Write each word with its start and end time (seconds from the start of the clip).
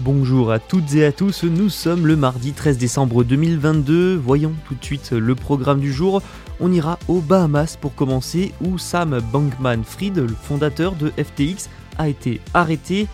Bonjour 0.00 0.52
à 0.52 0.58
toutes 0.58 0.94
et 0.94 1.06
à 1.06 1.12
tous, 1.12 1.44
nous 1.44 1.70
sommes 1.70 2.06
le 2.06 2.16
mardi 2.16 2.52
13 2.52 2.76
décembre 2.76 3.24
2022. 3.24 4.14
Voyons 4.16 4.52
tout 4.68 4.74
de 4.74 4.84
suite 4.84 5.12
le 5.12 5.34
programme 5.34 5.80
du 5.80 5.90
jour. 5.90 6.20
On 6.60 6.70
ira 6.70 6.98
aux 7.08 7.20
Bahamas 7.20 7.78
pour 7.80 7.94
commencer, 7.94 8.52
où 8.60 8.76
Sam 8.76 9.18
Bankman-Fried, 9.32 10.18
le 10.18 10.34
fondateur 10.34 10.96
de 10.96 11.10
FTX, 11.16 11.70
a 11.96 12.10
été 12.10 12.42
arrêté. 12.52 13.06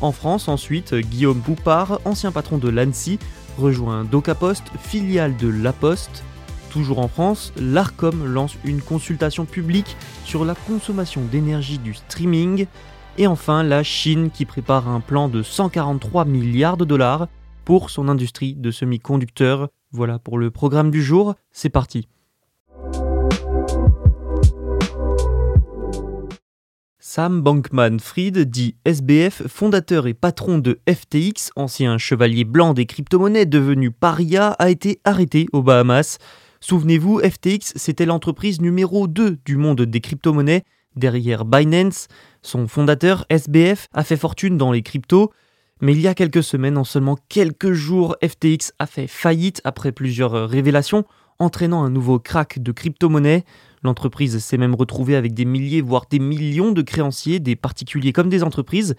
En 0.00 0.10
France, 0.10 0.48
ensuite, 0.48 0.96
Guillaume 0.96 1.40
Poupard, 1.40 2.00
ancien 2.04 2.32
patron 2.32 2.58
de 2.58 2.68
l'ANSI, 2.68 3.20
rejoint 3.56 4.02
DocaPost, 4.02 4.64
filiale 4.80 5.36
de 5.36 5.46
La 5.48 5.72
Poste. 5.72 6.24
Toujours 6.68 6.98
en 6.98 7.06
France, 7.06 7.52
l'ARCOM 7.56 8.26
lance 8.26 8.56
une 8.64 8.82
consultation 8.82 9.44
publique 9.44 9.96
sur 10.24 10.44
la 10.44 10.56
consommation 10.56 11.22
d'énergie 11.30 11.78
du 11.78 11.94
streaming. 11.94 12.66
Et 13.16 13.28
enfin, 13.28 13.62
la 13.62 13.84
Chine 13.84 14.30
qui 14.30 14.44
prépare 14.44 14.88
un 14.88 14.98
plan 14.98 15.28
de 15.28 15.44
143 15.44 16.24
milliards 16.24 16.76
de 16.76 16.84
dollars 16.84 17.28
pour 17.64 17.90
son 17.90 18.08
industrie 18.08 18.54
de 18.54 18.72
semi-conducteurs. 18.72 19.68
Voilà 19.92 20.18
pour 20.18 20.36
le 20.36 20.50
programme 20.50 20.90
du 20.90 21.00
jour, 21.00 21.34
c'est 21.52 21.70
parti. 21.70 22.08
Sam 26.98 27.42
Bankman-Fried, 27.42 28.38
dit 28.40 28.74
SBF, 28.84 29.46
fondateur 29.46 30.08
et 30.08 30.14
patron 30.14 30.58
de 30.58 30.80
FTX, 30.88 31.52
ancien 31.54 31.96
chevalier 31.98 32.42
blanc 32.42 32.74
des 32.74 32.86
crypto-monnaies 32.86 33.46
devenu 33.46 33.92
paria, 33.92 34.48
a 34.58 34.70
été 34.70 34.98
arrêté 35.04 35.46
aux 35.52 35.62
Bahamas. 35.62 36.18
Souvenez-vous, 36.58 37.20
FTX, 37.20 37.74
c'était 37.76 38.06
l'entreprise 38.06 38.60
numéro 38.60 39.06
2 39.06 39.38
du 39.44 39.56
monde 39.56 39.82
des 39.82 40.00
crypto-monnaies, 40.00 40.64
derrière 40.96 41.44
Binance. 41.44 42.08
Son 42.42 42.68
fondateur, 42.68 43.26
SBF, 43.30 43.88
a 43.92 44.04
fait 44.04 44.16
fortune 44.16 44.56
dans 44.58 44.72
les 44.72 44.82
cryptos, 44.82 45.32
mais 45.80 45.92
il 45.92 46.00
y 46.00 46.08
a 46.08 46.14
quelques 46.14 46.42
semaines, 46.42 46.78
en 46.78 46.84
seulement 46.84 47.18
quelques 47.28 47.72
jours, 47.72 48.16
FTX 48.22 48.72
a 48.78 48.86
fait 48.86 49.06
faillite 49.06 49.60
après 49.64 49.92
plusieurs 49.92 50.48
révélations, 50.48 51.04
entraînant 51.38 51.82
un 51.82 51.90
nouveau 51.90 52.18
crack 52.18 52.62
de 52.62 52.72
crypto-monnaies. 52.72 53.44
L'entreprise 53.82 54.38
s'est 54.38 54.56
même 54.56 54.74
retrouvée 54.74 55.16
avec 55.16 55.34
des 55.34 55.44
milliers, 55.44 55.80
voire 55.80 56.06
des 56.08 56.20
millions 56.20 56.72
de 56.72 56.82
créanciers, 56.82 57.40
des 57.40 57.56
particuliers 57.56 58.12
comme 58.12 58.28
des 58.28 58.42
entreprises. 58.42 58.94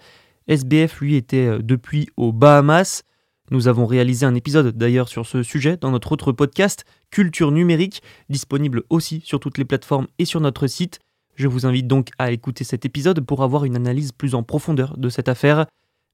SBF, 0.48 1.00
lui, 1.00 1.16
était 1.16 1.58
depuis 1.60 2.08
aux 2.16 2.32
Bahamas. 2.32 3.02
Nous 3.50 3.68
avons 3.68 3.86
réalisé 3.86 4.26
un 4.26 4.34
épisode 4.34 4.76
d'ailleurs 4.76 5.08
sur 5.08 5.24
ce 5.24 5.42
sujet 5.42 5.76
dans 5.76 5.92
notre 5.92 6.12
autre 6.12 6.32
podcast, 6.32 6.84
Culture 7.10 7.52
numérique, 7.52 8.02
disponible 8.28 8.82
aussi 8.90 9.22
sur 9.24 9.38
toutes 9.38 9.58
les 9.58 9.64
plateformes 9.64 10.08
et 10.18 10.24
sur 10.24 10.40
notre 10.40 10.66
site. 10.66 10.98
Je 11.36 11.48
vous 11.48 11.66
invite 11.66 11.86
donc 11.86 12.08
à 12.18 12.32
écouter 12.32 12.64
cet 12.64 12.86
épisode 12.86 13.20
pour 13.20 13.42
avoir 13.42 13.66
une 13.66 13.76
analyse 13.76 14.10
plus 14.10 14.34
en 14.34 14.42
profondeur 14.42 14.96
de 14.96 15.10
cette 15.10 15.28
affaire. 15.28 15.66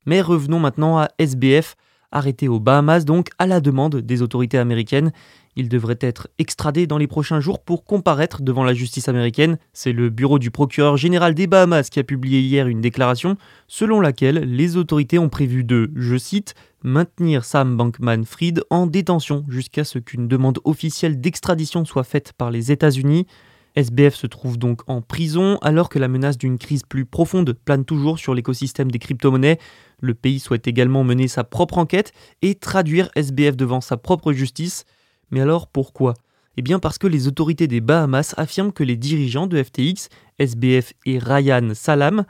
Mais 0.05 0.21
revenons 0.21 0.59
maintenant 0.59 0.99
à 0.99 1.09
SBF, 1.19 1.77
arrêté 2.11 2.49
aux 2.49 2.59
Bahamas 2.59 3.05
donc 3.05 3.31
à 3.39 3.47
la 3.47 3.61
demande 3.61 3.97
des 3.97 4.21
autorités 4.21 4.59
américaines. 4.59 5.13
Il 5.55 5.69
devrait 5.69 5.99
être 6.01 6.29
extradé 6.39 6.89
dans 6.89 6.99
les 6.99 7.07
prochains 7.07 7.39
jours 7.39 7.63
pour 7.63 7.85
comparaître 7.85 8.43
devant 8.43 8.65
la 8.65 8.75
justice 8.75 9.09
américaine. 9.09 9.59
C'est 9.73 9.93
le 9.93 10.11
bureau 10.11 10.41
du 10.41 10.51
procureur 10.51 10.97
général 10.97 11.35
des 11.35 11.47
Bahamas 11.47 11.89
qui 11.89 12.01
a 12.01 12.05
publié 12.05 12.41
hier 12.41 12.67
une 12.67 12.81
déclaration 12.81 13.37
selon 13.69 14.01
laquelle 14.01 14.39
les 14.39 14.77
autorités 14.77 15.21
ont 15.21 15.29
prévu 15.29 15.63
de, 15.63 15.93
je 15.95 16.17
cite, 16.17 16.55
maintenir 16.83 17.45
Sam 17.45 17.77
Bankman-Fried 17.77 18.65
en 18.71 18.89
détention 18.89 19.45
jusqu'à 19.49 19.85
ce 19.85 20.01
qu'une 20.01 20.27
demande 20.27 20.59
officielle 20.65 21.21
d'extradition 21.21 21.85
soit 21.85 22.03
faite 22.03 22.33
par 22.37 22.51
les 22.51 22.73
États-Unis. 22.73 23.27
SBF 23.75 24.15
se 24.15 24.27
trouve 24.27 24.59
donc 24.59 24.83
en 24.87 25.01
prison 25.01 25.59
alors 25.63 25.89
que 25.89 25.99
la 25.99 26.09
menace 26.09 26.37
d'une 26.37 26.59
crise 26.59 26.83
plus 26.83 27.05
profonde 27.05 27.53
plane 27.53 27.85
toujours 27.85 28.19
sur 28.19 28.35
l'écosystème 28.35 28.91
des 28.91 28.99
crypto-monnaies. 28.99 29.59
Le 30.01 30.15
pays 30.15 30.41
souhaite 30.41 30.67
également 30.67 31.05
mener 31.05 31.29
sa 31.29 31.45
propre 31.45 31.79
enquête 31.79 32.13
et 32.43 32.55
traduire 32.55 33.11
SBF 33.15 33.57
devant 33.57 33.81
sa 33.81 33.97
propre 33.97 34.33
justice. 34.33 34.85
Mais 35.31 35.41
alors 35.41 35.67
pourquoi? 35.69 36.15
Eh 36.57 36.63
bien 36.63 36.79
parce 36.79 36.99
que 36.99 37.07
les 37.07 37.29
autorités 37.29 37.67
des 37.67 37.81
Bahamas 37.81 38.35
affirment 38.37 38.73
que 38.73 38.85
les 38.85 38.97
dirigeants 38.97 39.47
de 39.47 39.63
FTX, 39.63 40.09
SBF 40.39 40.93
et 41.07 41.19
Ryan 41.19 41.71
Salam, 41.75 42.25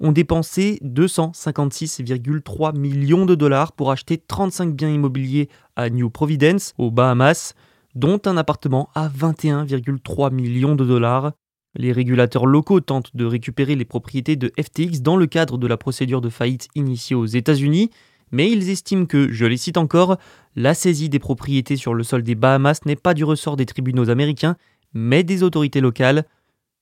ont 0.00 0.12
dépensé 0.12 0.78
256,3 0.84 2.76
millions 2.76 3.26
de 3.26 3.34
dollars 3.34 3.72
pour 3.72 3.90
acheter 3.90 4.18
35 4.18 4.74
biens 4.74 4.90
immobiliers 4.90 5.48
à 5.76 5.90
New 5.90 6.10
Providence, 6.10 6.74
aux 6.78 6.90
Bahamas, 6.90 7.54
dont 7.94 8.20
un 8.24 8.36
appartement 8.36 8.88
à 8.94 9.08
21,3 9.08 10.32
millions 10.32 10.74
de 10.74 10.84
dollars. 10.84 11.32
Les 11.76 11.92
régulateurs 11.92 12.46
locaux 12.46 12.80
tentent 12.80 13.14
de 13.16 13.24
récupérer 13.24 13.74
les 13.74 13.84
propriétés 13.84 14.36
de 14.36 14.52
FTX 14.60 15.00
dans 15.00 15.16
le 15.16 15.26
cadre 15.26 15.58
de 15.58 15.66
la 15.66 15.76
procédure 15.76 16.20
de 16.20 16.28
faillite 16.28 16.68
initiée 16.74 17.16
aux 17.16 17.26
États-Unis, 17.26 17.90
mais 18.30 18.50
ils 18.50 18.70
estiment 18.70 19.06
que, 19.06 19.30
je 19.32 19.44
les 19.44 19.56
cite 19.56 19.76
encore, 19.76 20.16
la 20.56 20.74
saisie 20.74 21.08
des 21.08 21.18
propriétés 21.18 21.76
sur 21.76 21.94
le 21.94 22.04
sol 22.04 22.22
des 22.22 22.34
Bahamas 22.34 22.80
n'est 22.86 22.96
pas 22.96 23.14
du 23.14 23.24
ressort 23.24 23.56
des 23.56 23.66
tribunaux 23.66 24.08
américains, 24.08 24.56
mais 24.92 25.24
des 25.24 25.42
autorités 25.42 25.80
locales. 25.80 26.24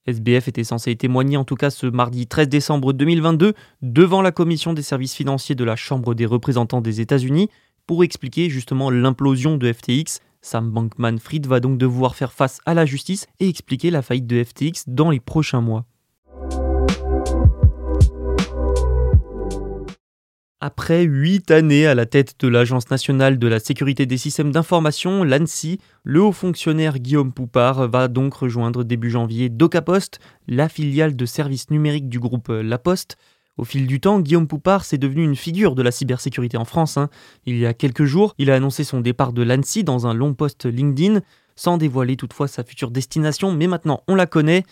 SBF 0.06 0.48
était 0.48 0.64
censé 0.64 0.96
témoigner 0.96 1.36
en 1.36 1.44
tout 1.44 1.54
cas 1.54 1.70
ce 1.70 1.86
mardi 1.86 2.26
13 2.26 2.48
décembre 2.48 2.92
2022 2.92 3.54
devant 3.82 4.20
la 4.20 4.32
commission 4.32 4.72
des 4.72 4.82
services 4.82 5.14
financiers 5.14 5.54
de 5.54 5.64
la 5.64 5.76
Chambre 5.76 6.14
des 6.14 6.26
représentants 6.26 6.80
des 6.80 7.00
États-Unis 7.00 7.48
pour 7.86 8.02
expliquer 8.02 8.50
justement 8.50 8.90
l'implosion 8.90 9.56
de 9.56 9.72
FTX. 9.72 10.20
Sam 10.42 10.70
Bankman-Fried 10.70 11.46
va 11.46 11.60
donc 11.60 11.78
devoir 11.78 12.16
faire 12.16 12.32
face 12.32 12.60
à 12.66 12.74
la 12.74 12.84
justice 12.84 13.26
et 13.40 13.48
expliquer 13.48 13.90
la 13.90 14.02
faillite 14.02 14.26
de 14.26 14.42
FTX 14.42 14.84
dans 14.88 15.10
les 15.10 15.20
prochains 15.20 15.60
mois. 15.60 15.86
Après 20.64 21.02
huit 21.02 21.50
années 21.50 21.88
à 21.88 21.94
la 21.96 22.06
tête 22.06 22.34
de 22.38 22.46
l'Agence 22.46 22.88
nationale 22.88 23.36
de 23.36 23.48
la 23.48 23.58
sécurité 23.58 24.06
des 24.06 24.16
systèmes 24.16 24.52
d'information, 24.52 25.24
l'ANSI, 25.24 25.80
le 26.04 26.22
haut 26.22 26.30
fonctionnaire 26.30 27.00
Guillaume 27.00 27.32
Poupard 27.32 27.88
va 27.88 28.06
donc 28.06 28.34
rejoindre 28.34 28.84
début 28.84 29.10
janvier 29.10 29.48
DocaPost, 29.48 30.20
la 30.46 30.68
filiale 30.68 31.16
de 31.16 31.26
services 31.26 31.70
numériques 31.70 32.08
du 32.08 32.20
groupe 32.20 32.46
La 32.48 32.78
Poste. 32.78 33.16
Au 33.58 33.64
fil 33.64 33.86
du 33.86 34.00
temps, 34.00 34.20
Guillaume 34.20 34.48
Poupard 34.48 34.84
s'est 34.84 34.98
devenu 34.98 35.22
une 35.22 35.36
figure 35.36 35.74
de 35.74 35.82
la 35.82 35.90
cybersécurité 35.90 36.56
en 36.56 36.64
France. 36.64 36.96
Hein. 36.96 37.10
Il 37.44 37.58
y 37.58 37.66
a 37.66 37.74
quelques 37.74 38.04
jours, 38.04 38.34
il 38.38 38.50
a 38.50 38.54
annoncé 38.54 38.82
son 38.82 39.00
départ 39.00 39.34
de 39.34 39.42
l'ANSI 39.42 39.84
dans 39.84 40.06
un 40.06 40.14
long 40.14 40.32
post 40.32 40.64
LinkedIn, 40.64 41.20
sans 41.54 41.76
dévoiler 41.76 42.16
toutefois 42.16 42.48
sa 42.48 42.64
future 42.64 42.90
destination, 42.90 43.52
mais 43.52 43.66
maintenant 43.66 44.02
on 44.08 44.14
la 44.14 44.26
connaît. 44.26 44.64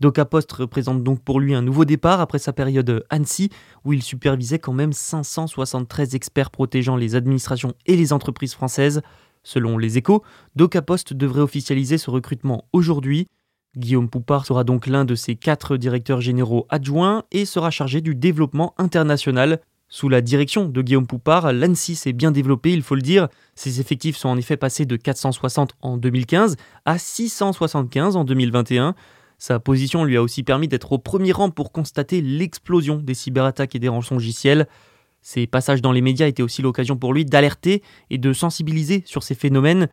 DocaPost 0.00 0.52
représente 0.52 1.02
donc 1.02 1.22
pour 1.22 1.40
lui 1.40 1.54
un 1.54 1.62
nouveau 1.62 1.86
départ 1.86 2.20
après 2.20 2.38
sa 2.38 2.52
période 2.52 3.04
Annecy, 3.08 3.48
où 3.86 3.94
il 3.94 4.02
supervisait 4.02 4.58
quand 4.58 4.74
même 4.74 4.92
573 4.92 6.14
experts 6.14 6.50
protégeant 6.50 6.96
les 6.96 7.14
administrations 7.14 7.72
et 7.86 7.96
les 7.96 8.12
entreprises 8.12 8.52
françaises. 8.52 9.00
Selon 9.42 9.78
les 9.78 9.96
échos, 9.96 10.22
DocaPost 10.56 11.14
devrait 11.14 11.40
officialiser 11.40 11.96
ce 11.96 12.10
recrutement 12.10 12.64
aujourd'hui. 12.74 13.28
Guillaume 13.76 14.08
Poupard 14.08 14.46
sera 14.46 14.64
donc 14.64 14.86
l'un 14.86 15.04
de 15.04 15.14
ses 15.14 15.36
quatre 15.36 15.76
directeurs 15.76 16.20
généraux 16.20 16.66
adjoints 16.70 17.24
et 17.30 17.44
sera 17.44 17.70
chargé 17.70 18.00
du 18.00 18.14
développement 18.14 18.74
international. 18.78 19.60
Sous 19.88 20.08
la 20.08 20.20
direction 20.20 20.68
de 20.68 20.82
Guillaume 20.82 21.06
Poupard, 21.06 21.52
l'ANSI 21.52 21.94
s'est 21.94 22.12
bien 22.12 22.32
développé, 22.32 22.72
il 22.72 22.82
faut 22.82 22.96
le 22.96 23.02
dire. 23.02 23.28
Ses 23.54 23.80
effectifs 23.80 24.16
sont 24.16 24.28
en 24.28 24.36
effet 24.36 24.56
passés 24.56 24.86
de 24.86 24.96
460 24.96 25.74
en 25.80 25.96
2015 25.96 26.56
à 26.84 26.98
675 26.98 28.16
en 28.16 28.24
2021. 28.24 28.94
Sa 29.38 29.60
position 29.60 30.04
lui 30.04 30.16
a 30.16 30.22
aussi 30.22 30.42
permis 30.42 30.66
d'être 30.66 30.92
au 30.92 30.98
premier 30.98 31.32
rang 31.32 31.50
pour 31.50 31.70
constater 31.70 32.20
l'explosion 32.20 32.96
des 32.96 33.14
cyberattaques 33.14 33.74
et 33.74 33.78
des 33.78 33.88
rançongiciels. 33.88 34.66
Ses 35.20 35.46
passages 35.46 35.82
dans 35.82 35.92
les 35.92 36.00
médias 36.00 36.26
étaient 36.26 36.42
aussi 36.42 36.62
l'occasion 36.62 36.96
pour 36.96 37.12
lui 37.12 37.24
d'alerter 37.24 37.82
et 38.10 38.18
de 38.18 38.32
sensibiliser 38.32 39.02
sur 39.06 39.22
ces 39.22 39.34
phénomènes. 39.34 39.88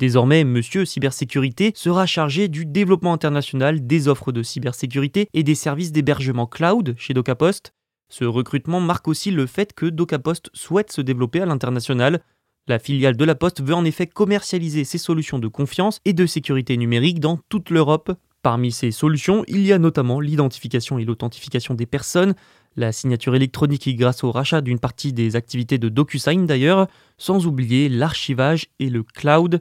Désormais, 0.00 0.44
Monsieur 0.44 0.86
Cybersécurité 0.86 1.72
sera 1.74 2.06
chargé 2.06 2.48
du 2.48 2.64
développement 2.64 3.12
international 3.12 3.86
des 3.86 4.08
offres 4.08 4.32
de 4.32 4.42
cybersécurité 4.42 5.28
et 5.34 5.42
des 5.42 5.54
services 5.54 5.92
d'hébergement 5.92 6.46
cloud 6.46 6.94
chez 6.96 7.12
DocaPost. 7.12 7.74
Ce 8.08 8.24
recrutement 8.24 8.80
marque 8.80 9.08
aussi 9.08 9.30
le 9.30 9.44
fait 9.44 9.74
que 9.74 9.84
DocaPost 9.84 10.48
souhaite 10.54 10.90
se 10.90 11.02
développer 11.02 11.42
à 11.42 11.44
l'international. 11.44 12.22
La 12.66 12.78
filiale 12.78 13.18
de 13.18 13.24
la 13.26 13.34
Poste 13.34 13.60
veut 13.60 13.74
en 13.74 13.84
effet 13.84 14.06
commercialiser 14.06 14.84
ses 14.84 14.96
solutions 14.96 15.38
de 15.38 15.48
confiance 15.48 16.00
et 16.06 16.14
de 16.14 16.24
sécurité 16.24 16.78
numérique 16.78 17.20
dans 17.20 17.38
toute 17.50 17.68
l'Europe. 17.68 18.10
Parmi 18.40 18.72
ces 18.72 18.92
solutions, 18.92 19.44
il 19.48 19.66
y 19.66 19.72
a 19.74 19.78
notamment 19.78 20.18
l'identification 20.18 20.98
et 20.98 21.04
l'authentification 21.04 21.74
des 21.74 21.84
personnes, 21.84 22.32
la 22.74 22.92
signature 22.92 23.34
électronique 23.34 23.94
grâce 23.98 24.24
au 24.24 24.32
rachat 24.32 24.62
d'une 24.62 24.78
partie 24.78 25.12
des 25.12 25.36
activités 25.36 25.76
de 25.76 25.90
DocuSign 25.90 26.46
d'ailleurs, 26.46 26.86
sans 27.18 27.46
oublier 27.46 27.90
l'archivage 27.90 28.68
et 28.78 28.88
le 28.88 29.02
cloud. 29.02 29.60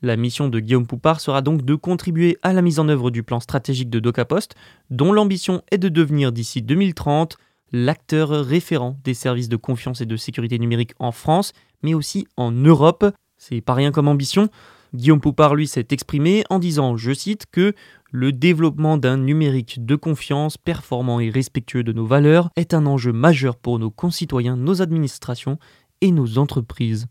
La 0.00 0.16
mission 0.16 0.48
de 0.48 0.60
Guillaume 0.60 0.86
Poupard 0.86 1.20
sera 1.20 1.42
donc 1.42 1.64
de 1.64 1.74
contribuer 1.74 2.38
à 2.42 2.52
la 2.52 2.62
mise 2.62 2.78
en 2.78 2.88
œuvre 2.88 3.10
du 3.10 3.24
plan 3.24 3.40
stratégique 3.40 3.90
de 3.90 3.98
DocaPost, 3.98 4.54
dont 4.90 5.12
l'ambition 5.12 5.62
est 5.72 5.78
de 5.78 5.88
devenir 5.88 6.30
d'ici 6.30 6.62
2030 6.62 7.36
l'acteur 7.72 8.30
référent 8.30 8.96
des 9.04 9.14
services 9.14 9.48
de 9.48 9.56
confiance 9.56 10.00
et 10.00 10.06
de 10.06 10.16
sécurité 10.16 10.58
numérique 10.58 10.94
en 10.98 11.12
France, 11.12 11.52
mais 11.82 11.94
aussi 11.94 12.26
en 12.36 12.52
Europe. 12.52 13.04
C'est 13.36 13.60
pas 13.60 13.74
rien 13.74 13.92
comme 13.92 14.08
ambition. 14.08 14.48
Guillaume 14.94 15.20
Poupard, 15.20 15.54
lui, 15.54 15.66
s'est 15.66 15.88
exprimé 15.90 16.44
en 16.48 16.58
disant, 16.58 16.96
je 16.96 17.12
cite, 17.12 17.46
que 17.50 17.74
le 18.10 18.32
développement 18.32 18.96
d'un 18.96 19.18
numérique 19.18 19.84
de 19.84 19.96
confiance 19.96 20.56
performant 20.56 21.20
et 21.20 21.28
respectueux 21.28 21.82
de 21.82 21.92
nos 21.92 22.06
valeurs 22.06 22.50
est 22.56 22.72
un 22.72 22.86
enjeu 22.86 23.12
majeur 23.12 23.56
pour 23.56 23.78
nos 23.78 23.90
concitoyens, 23.90 24.56
nos 24.56 24.80
administrations 24.80 25.58
et 26.00 26.10
nos 26.10 26.38
entreprises. 26.38 27.06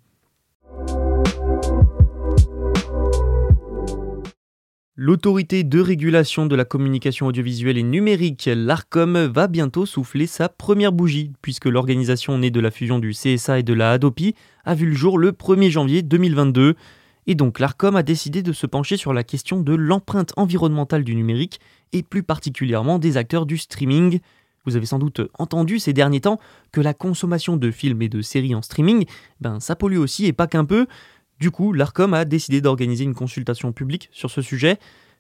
L'autorité 4.99 5.63
de 5.63 5.79
régulation 5.79 6.47
de 6.47 6.55
la 6.55 6.65
communication 6.65 7.27
audiovisuelle 7.27 7.77
et 7.77 7.83
numérique, 7.83 8.49
l'ARCOM, 8.51 9.25
va 9.27 9.45
bientôt 9.45 9.85
souffler 9.85 10.25
sa 10.25 10.49
première 10.49 10.91
bougie, 10.91 11.33
puisque 11.43 11.65
l'organisation 11.65 12.35
née 12.39 12.49
de 12.49 12.59
la 12.59 12.71
fusion 12.71 12.97
du 12.97 13.11
CSA 13.11 13.59
et 13.59 13.63
de 13.63 13.75
la 13.75 13.91
Hadopi 13.91 14.33
a 14.65 14.73
vu 14.73 14.87
le 14.87 14.95
jour 14.95 15.19
le 15.19 15.33
1er 15.33 15.69
janvier 15.69 16.01
2022. 16.01 16.73
Et 17.27 17.35
donc 17.35 17.59
l'ARCOM 17.59 17.95
a 17.95 18.01
décidé 18.01 18.41
de 18.41 18.51
se 18.53 18.65
pencher 18.65 18.97
sur 18.97 19.13
la 19.13 19.23
question 19.23 19.61
de 19.61 19.75
l'empreinte 19.75 20.33
environnementale 20.35 21.03
du 21.03 21.13
numérique, 21.13 21.59
et 21.93 22.01
plus 22.01 22.23
particulièrement 22.23 22.97
des 22.97 23.17
acteurs 23.17 23.45
du 23.45 23.59
streaming. 23.59 24.19
Vous 24.65 24.77
avez 24.77 24.87
sans 24.87 24.97
doute 24.97 25.21
entendu 25.37 25.77
ces 25.77 25.93
derniers 25.93 26.21
temps 26.21 26.39
que 26.71 26.81
la 26.81 26.95
consommation 26.95 27.55
de 27.55 27.69
films 27.69 28.01
et 28.01 28.09
de 28.09 28.23
séries 28.23 28.55
en 28.55 28.63
streaming, 28.63 29.05
ben 29.41 29.59
ça 29.59 29.75
pollue 29.75 29.99
aussi 29.99 30.25
et 30.25 30.33
pas 30.33 30.47
qu'un 30.47 30.65
peu. 30.65 30.87
Du 31.39 31.51
coup, 31.51 31.71
l'ARCOM 31.73 32.13
a 32.13 32.25
décidé 32.25 32.61
d'organiser 32.61 33.03
une 33.03 33.13
consultation 33.13 33.71
publique 33.71 34.09
sur 34.11 34.31
ce 34.31 34.41
sujet. 34.41 34.77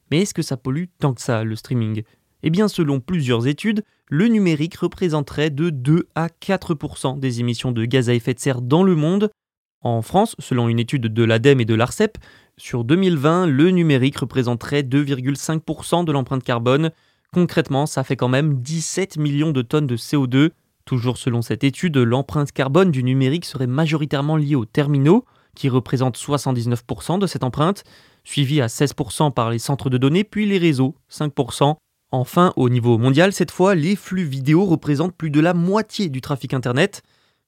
Mais 0.09 0.21
est-ce 0.21 0.33
que 0.33 0.41
ça 0.41 0.57
pollue 0.57 0.85
tant 0.99 1.13
que 1.13 1.21
ça, 1.21 1.43
le 1.43 1.55
streaming? 1.55 2.03
Eh 2.43 2.49
bien, 2.49 2.67
selon 2.67 2.99
plusieurs 2.99 3.47
études, 3.47 3.83
le 4.09 4.27
numérique 4.27 4.77
représenterait 4.77 5.49
de 5.49 5.69
2 5.69 6.07
à 6.15 6.27
4% 6.27 7.19
des 7.19 7.39
émissions 7.39 7.71
de 7.71 7.85
gaz 7.85 8.09
à 8.09 8.13
effet 8.13 8.33
de 8.33 8.39
serre 8.39 8.61
dans 8.61 8.83
le 8.83 8.95
monde. 8.95 9.29
En 9.81 10.01
France, 10.01 10.35
selon 10.39 10.69
une 10.69 10.79
étude 10.79 11.07
de 11.07 11.23
l'ADEME 11.23 11.61
et 11.61 11.65
de 11.65 11.75
l'ARCEP, 11.75 12.17
sur 12.57 12.83
2020, 12.83 13.47
le 13.47 13.69
numérique 13.69 14.17
représenterait 14.17 14.81
2,5% 14.81 16.05
de 16.05 16.11
l'empreinte 16.11 16.43
carbone. 16.43 16.91
Concrètement, 17.33 17.85
ça 17.85 18.03
fait 18.03 18.15
quand 18.15 18.29
même 18.29 18.61
17 18.61 19.17
millions 19.17 19.51
de 19.51 19.61
tonnes 19.61 19.87
de 19.87 19.97
CO2. 19.97 20.51
Toujours 20.85 21.17
selon 21.17 21.41
cette 21.41 21.63
étude, 21.63 21.97
l'empreinte 21.97 22.51
carbone 22.51 22.91
du 22.91 23.03
numérique 23.03 23.45
serait 23.45 23.67
majoritairement 23.67 24.37
liée 24.37 24.55
aux 24.55 24.65
terminaux, 24.65 25.25
qui 25.57 25.69
représentent 25.69 26.17
79% 26.17 27.19
de 27.19 27.27
cette 27.27 27.43
empreinte, 27.43 27.83
suivi 28.23 28.61
à 28.61 28.67
16% 28.67 29.33
par 29.33 29.49
les 29.49 29.59
centres 29.59 29.89
de 29.89 29.97
données, 29.97 30.23
puis 30.23 30.45
les 30.45 30.59
réseaux, 30.59 30.95
5%. 31.11 31.75
Enfin, 32.11 32.53
au 32.55 32.69
niveau 32.69 32.97
mondial, 32.97 33.33
cette 33.33 33.51
fois, 33.51 33.75
les 33.75 33.95
flux 33.95 34.23
vidéo 34.23 34.65
représentent 34.65 35.15
plus 35.15 35.31
de 35.31 35.41
la 35.41 35.53
moitié 35.53 36.09
du 36.09 36.21
trafic 36.21 36.53
Internet. 36.53 37.01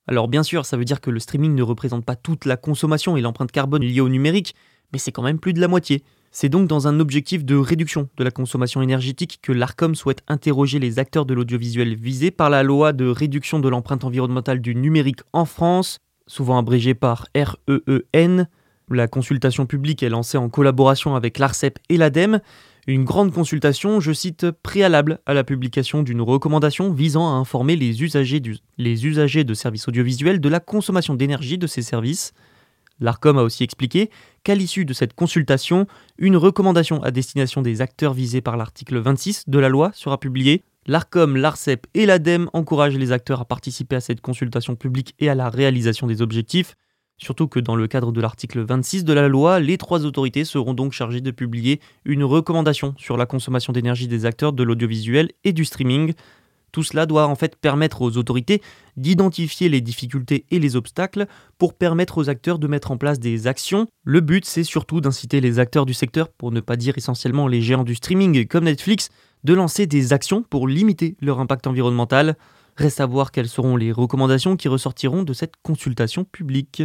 Alors 0.08 0.28
bien 0.28 0.44
sûr, 0.44 0.66
ça 0.66 0.76
veut 0.76 0.86
dire 0.86 1.02
que 1.02 1.12
le 1.12 1.20
streaming 1.20 1.54
ne 1.54 1.62
représente 1.62 2.04
pas 2.04 2.16
toute 2.16 2.46
la 2.46 2.58
consommation 2.58 3.16
et 3.16 3.22
l'empreinte 3.22 3.52
carbone 3.52 3.84
liée 3.84 4.02
au 4.02 4.10
numérique, 4.10 4.56
mais 4.92 4.98
c'est 4.98 5.12
quand 5.12 5.22
même 5.22 5.40
plus 5.40 5.54
de 5.54 5.62
la 5.62 5.68
moitié. 5.68 6.04
C'est 6.32 6.50
donc 6.50 6.68
dans 6.68 6.88
un 6.88 7.00
objectif 7.00 7.46
de 7.46 7.56
réduction 7.56 8.10
de 8.18 8.24
la 8.24 8.32
consommation 8.32 8.82
énergétique 8.82 9.40
que 9.42 9.52
l'ARCOM 9.52 9.96
souhaite 9.96 10.24
interroger 10.28 10.80
les 10.80 10.98
acteurs 10.98 11.26
de 11.26 11.36
l'audiovisuel 11.36 11.96
visés 11.96 12.32
par 12.32 12.50
la 12.50 12.64
loi 12.64 12.92
de 12.92 13.08
réduction 13.08 13.60
de 13.60 13.70
l'empreinte 13.70 14.04
environnementale 14.04 14.62
du 14.62 14.76
numérique 14.76 15.22
en 15.32 15.46
France, 15.46 16.00
souvent 16.30 16.58
abrégé 16.58 16.94
par 16.94 17.28
REEN. 17.36 18.48
La 18.90 19.08
consultation 19.08 19.66
publique 19.66 20.02
est 20.02 20.10
lancée 20.10 20.38
en 20.38 20.48
collaboration 20.48 21.16
avec 21.16 21.38
l'ARCEP 21.38 21.78
et 21.90 21.98
l'ADEME. 21.98 22.40
Une 22.88 23.04
grande 23.04 23.34
consultation, 23.34 24.00
je 24.00 24.14
cite, 24.14 24.50
préalable 24.50 25.20
à 25.26 25.34
la 25.34 25.44
publication 25.44 26.02
d'une 26.02 26.22
recommandation 26.22 26.92
visant 26.92 27.28
à 27.28 27.34
informer 27.34 27.76
les 27.76 28.02
usagers 28.02 28.40
de 28.40 29.54
services 29.54 29.88
audiovisuels 29.88 30.40
de 30.40 30.50
la 30.50 30.60
consommation 30.60 31.14
d'énergie 31.14 31.58
de 31.58 31.68
ces 31.68 31.82
services. 31.82 32.34
L'ARCOM 33.00 33.38
a 33.38 33.44
aussi 33.44 33.64
expliqué 33.64 34.10
qu'à 34.44 34.56
l'issue 34.56 34.86
de 34.86 34.94
cette 34.94 35.14
consultation, 35.14 35.88
une 36.18 36.36
recommandation 36.38 37.02
à 37.04 37.12
destination 37.12 37.62
des 37.62 37.82
acteurs 37.82 38.14
visés 38.14 38.42
par 38.42 38.58
l'article 38.58 38.98
26 38.98 39.46
de 39.48 39.60
la 39.60 39.70
loi 39.70 39.92
sera 39.94 40.20
publiée. 40.20 40.64
L'ARCOM, 40.90 41.38
l'ARCEP 41.38 41.86
et 41.94 42.08
l'ADEME 42.08 42.50
encouragent 42.52 42.98
les 42.98 43.12
acteurs 43.12 43.42
à 43.42 43.46
participer 43.46 43.96
à 43.96 44.00
cette 44.00 44.22
consultation 44.22 44.76
publique 44.76 45.14
et 45.20 45.30
à 45.30 45.36
la 45.36 45.48
réalisation 45.48 46.08
des 46.08 46.24
objectifs. 46.24 46.74
Surtout 47.20 47.48
que 47.48 47.60
dans 47.60 47.76
le 47.76 47.88
cadre 47.88 48.12
de 48.12 48.20
l'article 48.20 48.62
26 48.62 49.04
de 49.04 49.14
la 49.14 49.28
loi, 49.28 49.60
les 49.60 49.78
trois 49.78 50.04
autorités 50.08 50.46
seront 50.46 50.74
donc 50.74 50.94
chargées 50.94 51.22
de 51.22 51.30
publier 51.30 51.80
une 52.06 52.24
recommandation 52.24 52.96
sur 52.98 53.18
la 53.18 53.28
consommation 53.28 53.72
d'énergie 53.72 54.08
des 54.08 54.26
acteurs 54.26 54.52
de 54.52 54.64
l'audiovisuel 54.64 55.30
et 55.44 55.54
du 55.54 55.64
streaming. 55.64 56.14
Tout 56.72 56.84
cela 56.84 57.06
doit 57.06 57.28
en 57.28 57.36
fait 57.36 57.56
permettre 57.56 58.02
aux 58.02 58.18
autorités 58.18 58.62
d'identifier 58.98 59.70
les 59.70 59.82
difficultés 59.82 60.46
et 60.52 60.60
les 60.60 60.76
obstacles 60.76 61.28
pour 61.58 61.74
permettre 61.74 62.18
aux 62.18 62.30
acteurs 62.30 62.60
de 62.60 62.68
mettre 62.68 62.92
en 62.92 62.98
place 62.98 63.20
des 63.20 63.48
actions. 63.48 63.88
Le 64.04 64.22
but, 64.22 64.46
c'est 64.46 64.64
surtout 64.64 65.02
d'inciter 65.02 65.42
les 65.42 65.60
acteurs 65.60 65.86
du 65.86 65.94
secteur, 65.94 66.30
pour 66.30 66.52
ne 66.52 66.60
pas 66.60 66.76
dire 66.76 66.98
essentiellement 66.98 67.48
les 67.48 67.62
géants 67.62 67.84
du 67.84 67.96
streaming 67.96 68.48
comme 68.48 68.66
Netflix, 68.66 69.10
de 69.44 69.54
lancer 69.54 69.88
des 69.88 70.14
actions 70.14 70.44
pour 70.44 70.68
limiter 70.68 71.16
leur 71.22 71.40
impact 71.40 71.68
environnemental. 71.68 72.36
Reste 72.76 73.02
à 73.02 73.06
voir 73.06 73.32
quelles 73.32 73.50
seront 73.50 73.76
les 73.76 73.92
recommandations 73.92 74.56
qui 74.56 74.68
ressortiront 74.68 75.24
de 75.24 75.34
cette 75.34 75.56
consultation 75.64 76.24
publique. 76.24 76.84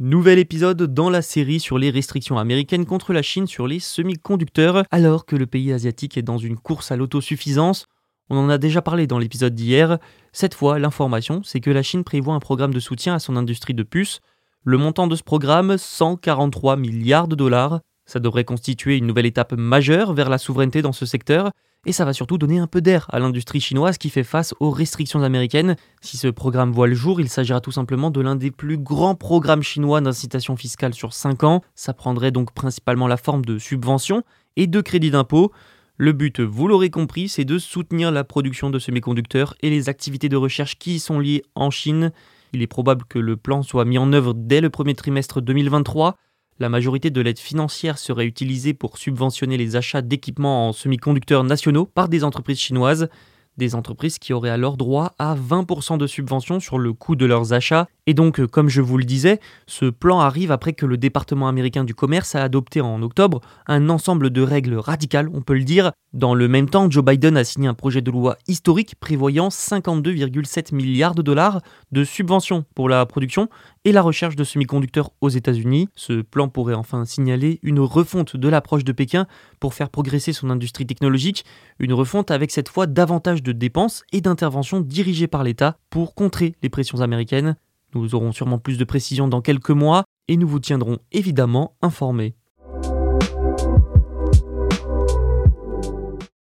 Nouvel 0.00 0.40
épisode 0.40 0.92
dans 0.92 1.08
la 1.08 1.22
série 1.22 1.60
sur 1.60 1.78
les 1.78 1.88
restrictions 1.88 2.36
américaines 2.36 2.84
contre 2.84 3.12
la 3.12 3.22
Chine 3.22 3.46
sur 3.46 3.68
les 3.68 3.78
semi-conducteurs, 3.78 4.82
alors 4.90 5.24
que 5.24 5.36
le 5.36 5.46
pays 5.46 5.72
asiatique 5.72 6.16
est 6.16 6.22
dans 6.22 6.36
une 6.36 6.56
course 6.56 6.90
à 6.90 6.96
l'autosuffisance. 6.96 7.86
On 8.28 8.36
en 8.36 8.48
a 8.48 8.58
déjà 8.58 8.82
parlé 8.82 9.06
dans 9.06 9.20
l'épisode 9.20 9.54
d'hier. 9.54 9.98
Cette 10.32 10.54
fois, 10.54 10.80
l'information, 10.80 11.44
c'est 11.44 11.60
que 11.60 11.70
la 11.70 11.84
Chine 11.84 12.02
prévoit 12.02 12.34
un 12.34 12.40
programme 12.40 12.74
de 12.74 12.80
soutien 12.80 13.14
à 13.14 13.20
son 13.20 13.36
industrie 13.36 13.72
de 13.72 13.84
puces. 13.84 14.18
Le 14.64 14.78
montant 14.78 15.06
de 15.06 15.14
ce 15.14 15.22
programme, 15.22 15.78
143 15.78 16.76
milliards 16.76 17.28
de 17.28 17.36
dollars. 17.36 17.80
Ça 18.06 18.20
devrait 18.20 18.44
constituer 18.44 18.96
une 18.96 19.06
nouvelle 19.06 19.26
étape 19.26 19.52
majeure 19.52 20.12
vers 20.12 20.28
la 20.28 20.38
souveraineté 20.38 20.82
dans 20.82 20.92
ce 20.92 21.06
secteur, 21.06 21.50
et 21.86 21.92
ça 21.92 22.04
va 22.04 22.12
surtout 22.12 22.38
donner 22.38 22.58
un 22.58 22.66
peu 22.66 22.80
d'air 22.80 23.06
à 23.10 23.18
l'industrie 23.18 23.60
chinoise 23.60 23.98
qui 23.98 24.08
fait 24.08 24.24
face 24.24 24.54
aux 24.60 24.70
restrictions 24.70 25.22
américaines. 25.22 25.76
Si 26.00 26.16
ce 26.16 26.28
programme 26.28 26.72
voit 26.72 26.86
le 26.86 26.94
jour, 26.94 27.20
il 27.20 27.28
s'agira 27.28 27.60
tout 27.60 27.72
simplement 27.72 28.10
de 28.10 28.20
l'un 28.20 28.36
des 28.36 28.50
plus 28.50 28.78
grands 28.78 29.14
programmes 29.14 29.62
chinois 29.62 30.00
d'incitation 30.00 30.56
fiscale 30.56 30.94
sur 30.94 31.12
5 31.12 31.44
ans. 31.44 31.62
Ça 31.74 31.92
prendrait 31.92 32.30
donc 32.30 32.52
principalement 32.54 33.06
la 33.06 33.16
forme 33.16 33.44
de 33.44 33.58
subventions 33.58 34.22
et 34.56 34.66
de 34.66 34.80
crédits 34.80 35.10
d'impôt. 35.10 35.52
Le 35.96 36.12
but, 36.12 36.40
vous 36.40 36.68
l'aurez 36.68 36.90
compris, 36.90 37.28
c'est 37.28 37.44
de 37.44 37.58
soutenir 37.58 38.10
la 38.10 38.24
production 38.24 38.70
de 38.70 38.78
semi-conducteurs 38.78 39.54
et 39.60 39.70
les 39.70 39.88
activités 39.88 40.28
de 40.28 40.36
recherche 40.36 40.78
qui 40.78 40.96
y 40.96 40.98
sont 40.98 41.20
liées 41.20 41.42
en 41.54 41.70
Chine. 41.70 42.12
Il 42.52 42.62
est 42.62 42.66
probable 42.66 43.04
que 43.08 43.18
le 43.18 43.36
plan 43.36 43.62
soit 43.62 43.84
mis 43.84 43.98
en 43.98 44.12
œuvre 44.12 44.34
dès 44.34 44.60
le 44.60 44.70
premier 44.70 44.94
trimestre 44.94 45.40
2023. 45.40 46.16
La 46.60 46.68
majorité 46.68 47.10
de 47.10 47.20
l'aide 47.20 47.40
financière 47.40 47.98
serait 47.98 48.26
utilisée 48.26 48.74
pour 48.74 48.96
subventionner 48.96 49.56
les 49.56 49.74
achats 49.74 50.02
d'équipements 50.02 50.68
en 50.68 50.72
semi-conducteurs 50.72 51.42
nationaux 51.42 51.84
par 51.84 52.08
des 52.08 52.22
entreprises 52.22 52.60
chinoises, 52.60 53.08
des 53.56 53.74
entreprises 53.74 54.20
qui 54.20 54.32
auraient 54.32 54.50
alors 54.50 54.76
droit 54.76 55.14
à 55.18 55.34
20% 55.34 55.98
de 55.98 56.06
subvention 56.06 56.60
sur 56.60 56.78
le 56.78 56.92
coût 56.92 57.16
de 57.16 57.26
leurs 57.26 57.52
achats 57.52 57.88
Et 58.06 58.14
donc, 58.14 58.38
euh, 58.38 58.46
comme 58.46 58.68
je 58.68 58.82
vous 58.82 58.98
le 58.98 59.04
disais, 59.04 59.40
ce 59.66 59.86
plan 59.86 60.20
arrive 60.20 60.52
après 60.52 60.74
que 60.74 60.84
le 60.84 60.98
département 60.98 61.48
américain 61.48 61.84
du 61.84 61.94
commerce 61.94 62.34
a 62.34 62.42
adopté 62.42 62.82
en 62.82 63.00
octobre 63.02 63.40
un 63.66 63.88
ensemble 63.88 64.30
de 64.30 64.42
règles 64.42 64.76
radicales, 64.76 65.30
on 65.32 65.40
peut 65.40 65.54
le 65.54 65.64
dire. 65.64 65.92
Dans 66.12 66.34
le 66.34 66.46
même 66.46 66.68
temps, 66.68 66.90
Joe 66.90 67.04
Biden 67.04 67.36
a 67.36 67.44
signé 67.44 67.66
un 67.66 67.74
projet 67.74 68.02
de 68.02 68.10
loi 68.10 68.36
historique 68.46 68.94
prévoyant 69.00 69.48
52,7 69.48 70.74
milliards 70.74 71.14
de 71.14 71.22
dollars 71.22 71.62
de 71.92 72.04
subventions 72.04 72.64
pour 72.74 72.88
la 72.88 73.04
production 73.06 73.48
et 73.84 73.92
la 73.92 74.02
recherche 74.02 74.36
de 74.36 74.44
semi-conducteurs 74.44 75.10
aux 75.20 75.30
États-Unis. 75.30 75.88
Ce 75.96 76.20
plan 76.20 76.48
pourrait 76.48 76.74
enfin 76.74 77.04
signaler 77.06 77.58
une 77.62 77.80
refonte 77.80 78.36
de 78.36 78.48
l'approche 78.48 78.84
de 78.84 78.92
Pékin 78.92 79.26
pour 79.60 79.74
faire 79.74 79.88
progresser 79.88 80.32
son 80.32 80.50
industrie 80.50 80.86
technologique, 80.86 81.44
une 81.78 81.94
refonte 81.94 82.30
avec 82.30 82.50
cette 82.50 82.68
fois 82.68 82.86
davantage 82.86 83.42
de 83.42 83.52
dépenses 83.52 84.04
et 84.12 84.20
d'interventions 84.20 84.80
dirigées 84.80 85.26
par 85.26 85.42
l'État 85.42 85.78
pour 85.90 86.14
contrer 86.14 86.54
les 86.62 86.68
pressions 86.68 87.00
américaines. 87.00 87.56
Nous 87.94 88.14
aurons 88.14 88.32
sûrement 88.32 88.58
plus 88.58 88.78
de 88.78 88.84
précisions 88.84 89.28
dans 89.28 89.40
quelques 89.40 89.70
mois 89.70 90.04
et 90.28 90.36
nous 90.36 90.48
vous 90.48 90.60
tiendrons 90.60 90.98
évidemment 91.12 91.76
informés. 91.82 92.34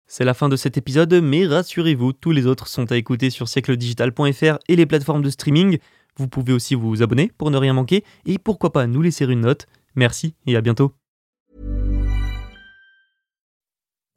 C'est 0.08 0.26
la 0.26 0.34
fin 0.34 0.50
de 0.50 0.58
cet 0.58 0.78
épisode, 0.78 1.14
mais 1.24 1.48
rassurez-vous, 1.48 2.12
tous 2.12 2.32
les 2.32 2.46
autres 2.46 2.68
sont 2.68 2.92
à 2.92 2.98
écouter 2.98 3.30
sur 3.30 3.48
siècledigital.fr 3.48 4.58
et 4.68 4.76
les 4.76 4.86
plateformes 4.86 5.22
de 5.22 5.30
streaming. 5.30 5.78
Vous 6.18 6.28
pouvez 6.28 6.52
aussi 6.52 6.76
vous 6.76 7.02
abonner 7.02 7.32
pour 7.38 7.50
ne 7.50 7.58
rien 7.58 7.74
manquer 7.74 8.04
et 8.26 8.38
pourquoi 8.38 8.74
pas 8.74 8.88
nous 8.88 9.02
laisser 9.02 9.26
une 9.26 9.40
note. 9.40 9.68
Merci 9.96 10.36
et 10.46 10.58
à 10.58 10.62
bientôt. 10.62 10.92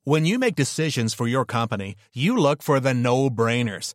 When 0.04 0.26
you 0.26 0.38
make 0.38 0.56
decisions 0.56 1.14
for 1.14 1.26
your 1.26 1.46
company, 1.46 1.94
you 2.12 2.36
look 2.36 2.62
for 2.62 2.80
the 2.80 2.92
no-brainers. 2.92 3.94